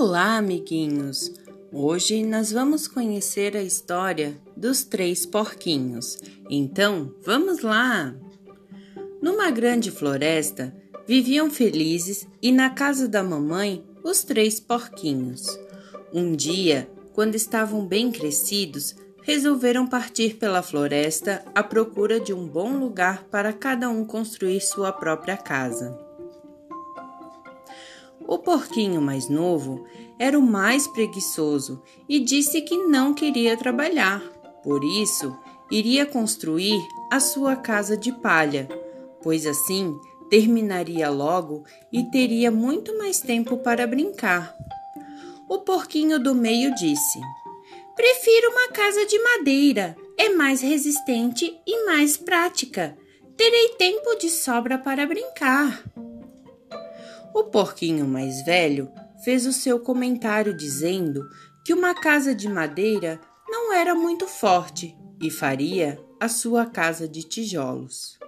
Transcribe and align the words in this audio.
Olá, 0.00 0.36
amiguinhos! 0.36 1.32
Hoje 1.72 2.24
nós 2.24 2.52
vamos 2.52 2.86
conhecer 2.86 3.56
a 3.56 3.62
história 3.64 4.40
dos 4.56 4.84
três 4.84 5.26
porquinhos. 5.26 6.16
Então, 6.48 7.12
vamos 7.24 7.62
lá! 7.62 8.14
Numa 9.20 9.50
grande 9.50 9.90
floresta, 9.90 10.72
viviam 11.04 11.50
felizes 11.50 12.28
e 12.40 12.52
na 12.52 12.70
casa 12.70 13.08
da 13.08 13.24
mamãe 13.24 13.84
os 14.04 14.22
três 14.22 14.60
porquinhos. 14.60 15.58
Um 16.14 16.36
dia, 16.36 16.88
quando 17.12 17.34
estavam 17.34 17.84
bem 17.84 18.12
crescidos, 18.12 18.94
resolveram 19.22 19.84
partir 19.84 20.36
pela 20.36 20.62
floresta 20.62 21.44
à 21.56 21.60
procura 21.60 22.20
de 22.20 22.32
um 22.32 22.46
bom 22.46 22.78
lugar 22.78 23.24
para 23.24 23.52
cada 23.52 23.90
um 23.90 24.04
construir 24.04 24.60
sua 24.60 24.92
própria 24.92 25.36
casa. 25.36 26.07
O 28.28 28.36
porquinho 28.36 29.00
mais 29.00 29.26
novo 29.26 29.86
era 30.18 30.38
o 30.38 30.42
mais 30.42 30.86
preguiçoso 30.86 31.82
e 32.06 32.20
disse 32.20 32.60
que 32.60 32.76
não 32.76 33.14
queria 33.14 33.56
trabalhar, 33.56 34.20
por 34.62 34.84
isso 34.84 35.34
iria 35.70 36.04
construir 36.04 36.78
a 37.10 37.20
sua 37.20 37.56
casa 37.56 37.96
de 37.96 38.12
palha, 38.12 38.68
pois 39.22 39.46
assim 39.46 39.98
terminaria 40.28 41.08
logo 41.08 41.64
e 41.90 42.04
teria 42.04 42.50
muito 42.50 42.98
mais 42.98 43.18
tempo 43.18 43.56
para 43.56 43.86
brincar. 43.86 44.54
O 45.48 45.60
porquinho 45.60 46.22
do 46.22 46.34
meio 46.34 46.74
disse: 46.74 47.18
Prefiro 47.96 48.50
uma 48.50 48.68
casa 48.68 49.06
de 49.06 49.18
madeira, 49.18 49.96
é 50.18 50.28
mais 50.28 50.60
resistente 50.60 51.58
e 51.66 51.86
mais 51.86 52.18
prática. 52.18 52.94
Terei 53.38 53.70
tempo 53.78 54.16
de 54.16 54.28
sobra 54.28 54.76
para 54.76 55.06
brincar. 55.06 55.82
O 57.34 57.44
porquinho 57.44 58.06
mais 58.06 58.42
velho 58.42 58.90
fez 59.24 59.46
o 59.46 59.52
seu 59.52 59.80
comentário 59.80 60.54
dizendo 60.54 61.28
que 61.64 61.74
uma 61.74 61.94
casa 61.94 62.34
de 62.34 62.48
madeira 62.48 63.20
não 63.48 63.72
era 63.72 63.94
muito 63.94 64.26
forte 64.26 64.96
e 65.20 65.30
faria 65.30 65.98
a 66.20 66.28
sua 66.28 66.66
casa 66.66 67.08
de 67.08 67.22
tijolos. 67.22 68.18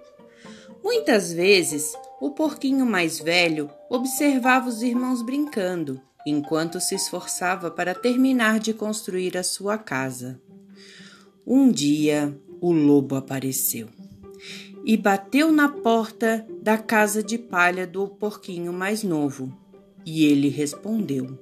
Muitas 0.83 1.31
vezes, 1.31 1.93
o 2.19 2.31
porquinho 2.31 2.85
mais 2.85 3.19
velho 3.19 3.69
observava 3.89 4.67
os 4.67 4.81
irmãos 4.81 5.21
brincando 5.21 6.01
enquanto 6.25 6.79
se 6.79 6.95
esforçava 6.95 7.71
para 7.71 7.95
terminar 7.95 8.59
de 8.59 8.73
construir 8.73 9.37
a 9.37 9.43
sua 9.43 9.77
casa. 9.77 10.39
Um 11.45 11.71
dia, 11.71 12.37
o 12.59 12.71
lobo 12.71 13.15
apareceu 13.15 14.00
e 14.83 14.97
bateu 14.97 15.51
na 15.51 15.69
porta 15.69 16.45
da 16.61 16.77
casa 16.77 17.21
de 17.21 17.37
palha 17.37 17.85
do 17.85 18.07
porquinho 18.07 18.73
mais 18.73 19.03
novo. 19.03 19.55
E 20.05 20.25
ele 20.25 20.49
respondeu: 20.49 21.37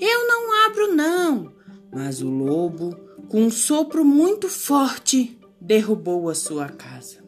Eu 0.00 0.26
não 0.26 0.66
abro, 0.66 0.94
não. 0.94 1.52
Mas 1.92 2.20
o 2.20 2.28
lobo, 2.28 2.96
com 3.28 3.42
um 3.42 3.50
sopro 3.50 4.04
muito 4.04 4.48
forte, 4.48 5.38
derrubou 5.60 6.28
a 6.28 6.34
sua 6.34 6.68
casa. 6.68 7.20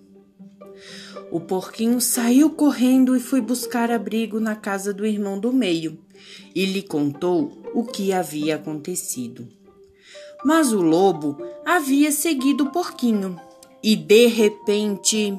O 1.31 1.41
porquinho 1.41 2.00
saiu 2.00 2.50
correndo 2.50 3.17
e 3.17 3.20
foi 3.20 3.41
buscar 3.41 3.91
abrigo 3.91 4.39
na 4.39 4.55
casa 4.55 4.93
do 4.93 5.06
irmão 5.06 5.39
do 5.39 5.53
meio 5.53 5.98
e 6.55 6.67
lhe 6.67 6.83
contou 6.83 7.62
o 7.75 7.84
que 7.84 8.12
havia 8.12 8.56
acontecido. 8.56 9.48
Mas 10.45 10.73
o 10.73 10.83
lobo 10.83 11.39
havia 11.65 12.11
seguido 12.11 12.65
o 12.65 12.70
porquinho 12.70 13.41
e 13.83 13.97
de 13.97 14.27
repente 14.27 15.38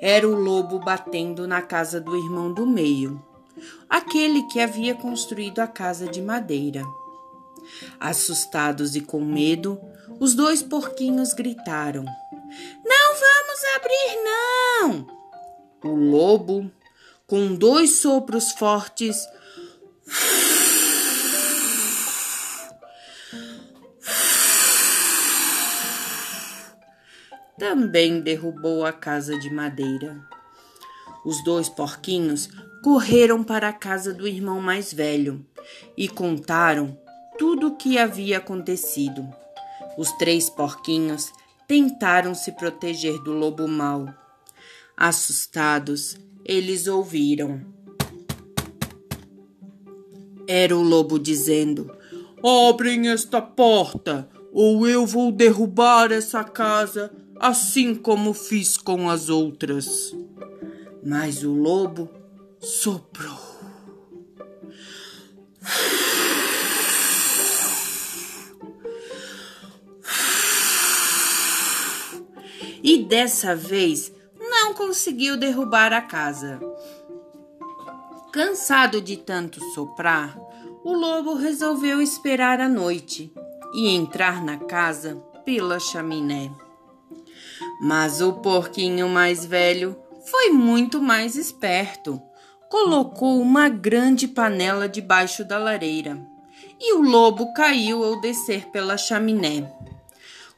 era 0.00 0.26
o 0.26 0.34
lobo 0.34 0.78
batendo 0.78 1.46
na 1.46 1.60
casa 1.60 2.00
do 2.00 2.16
irmão 2.16 2.52
do 2.52 2.66
meio, 2.66 3.22
aquele 3.88 4.44
que 4.44 4.60
havia 4.60 4.94
construído 4.94 5.58
a 5.58 5.66
casa 5.66 6.06
de 6.06 6.22
madeira. 6.22 6.84
Assustados 7.98 8.96
e 8.96 9.00
com 9.00 9.20
medo, 9.20 9.78
os 10.18 10.34
dois 10.34 10.62
porquinhos 10.62 11.34
gritaram: 11.34 12.04
Não 12.04 13.14
vamos 13.14 13.64
abrir, 13.76 14.24
não! 14.24 15.06
O 15.84 15.94
lobo, 15.94 16.70
com 17.26 17.54
dois 17.54 18.00
sopros 18.00 18.52
fortes, 18.52 19.16
também 27.60 28.22
derrubou 28.22 28.86
a 28.86 28.92
casa 28.92 29.38
de 29.38 29.50
madeira. 29.50 30.18
Os 31.26 31.44
dois 31.44 31.68
porquinhos 31.68 32.48
correram 32.82 33.44
para 33.44 33.68
a 33.68 33.72
casa 33.72 34.14
do 34.14 34.26
irmão 34.26 34.62
mais 34.62 34.94
velho 34.94 35.44
e 35.94 36.08
contaram 36.08 36.98
tudo 37.38 37.66
o 37.66 37.76
que 37.76 37.98
havia 37.98 38.38
acontecido. 38.38 39.28
Os 39.98 40.10
três 40.12 40.48
porquinhos 40.48 41.30
tentaram 41.68 42.34
se 42.34 42.50
proteger 42.52 43.22
do 43.22 43.32
lobo 43.32 43.68
mau. 43.68 44.08
Assustados, 44.96 46.16
eles 46.42 46.86
ouviram. 46.86 47.60
Era 50.48 50.74
o 50.74 50.82
lobo 50.82 51.18
dizendo: 51.18 51.94
Abrem 52.70 53.10
esta 53.10 53.42
porta, 53.42 54.26
ou 54.50 54.88
eu 54.88 55.04
vou 55.04 55.30
derrubar 55.30 56.10
essa 56.10 56.42
casa 56.42 57.12
assim 57.40 57.94
como 57.94 58.34
fiz 58.34 58.76
com 58.76 59.08
as 59.08 59.30
outras. 59.30 60.14
Mas 61.02 61.42
o 61.42 61.52
lobo 61.52 62.10
soprou. 62.60 63.40
E 72.82 73.04
dessa 73.04 73.56
vez 73.56 74.12
não 74.38 74.74
conseguiu 74.74 75.36
derrubar 75.36 75.92
a 75.92 76.02
casa. 76.02 76.60
Cansado 78.32 79.00
de 79.00 79.16
tanto 79.16 79.60
soprar, 79.74 80.38
o 80.84 80.92
lobo 80.92 81.34
resolveu 81.34 82.00
esperar 82.00 82.60
a 82.60 82.68
noite 82.68 83.32
e 83.74 83.88
entrar 83.88 84.42
na 84.42 84.56
casa 84.56 85.16
pela 85.44 85.78
chaminé. 85.78 86.50
Mas 87.80 88.20
o 88.20 88.34
porquinho 88.34 89.08
mais 89.08 89.44
velho 89.44 89.96
foi 90.26 90.50
muito 90.50 91.00
mais 91.00 91.34
esperto. 91.34 92.20
Colocou 92.68 93.40
uma 93.40 93.68
grande 93.68 94.28
panela 94.28 94.88
debaixo 94.88 95.44
da 95.44 95.58
lareira 95.58 96.20
e 96.80 96.94
o 96.94 97.02
lobo 97.02 97.52
caiu 97.52 98.02
ao 98.04 98.20
descer 98.20 98.68
pela 98.68 98.96
chaminé. 98.96 99.70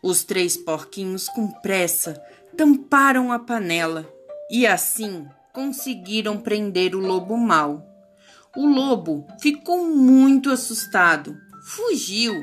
Os 0.03 0.25
três 0.25 0.57
porquinhos, 0.57 1.29
com 1.29 1.49
pressa, 1.49 2.21
tamparam 2.57 3.33
a 3.33 3.39
panela 3.39 4.09
e 4.51 4.67
assim 4.67 5.27
conseguiram 5.53 6.39
prender 6.39 6.95
o 6.95 7.01
lobo 7.01 7.37
mau. 7.37 7.87
O 8.57 8.67
lobo 8.67 9.27
ficou 9.41 9.87
muito 9.87 10.51
assustado, 10.51 11.37
fugiu 11.65 12.35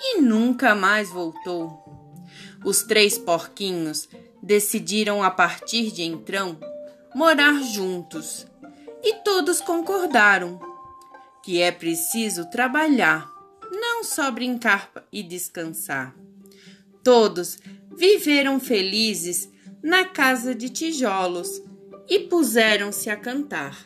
e 0.00 0.20
nunca 0.20 0.74
mais 0.74 1.10
voltou. 1.10 1.89
Os 2.64 2.82
três 2.82 3.18
porquinhos 3.18 4.08
decidiram 4.42 5.22
a 5.22 5.30
partir 5.30 5.90
de 5.90 6.02
então 6.02 6.58
morar 7.14 7.62
juntos 7.62 8.46
e 9.02 9.14
todos 9.24 9.60
concordaram 9.60 10.60
que 11.42 11.60
é 11.60 11.72
preciso 11.72 12.50
trabalhar, 12.50 13.30
não 13.72 14.04
só 14.04 14.30
brincar 14.30 14.90
e 15.10 15.22
descansar. 15.22 16.14
Todos 17.02 17.58
viveram 17.96 18.60
felizes 18.60 19.50
na 19.82 20.04
casa 20.04 20.54
de 20.54 20.68
tijolos 20.68 21.62
e 22.08 22.18
puseram-se 22.20 23.08
a 23.08 23.16
cantar. 23.16 23.76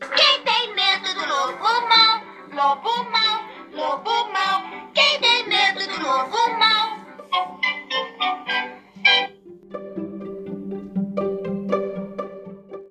Quem 0.00 0.44
tem 0.44 0.74
medo 0.74 1.14
do 1.14 1.28
lobo 1.28 1.88
mau, 1.88 2.22
lobo 2.52 3.10
mau, 3.10 3.40
lobo 3.72 4.29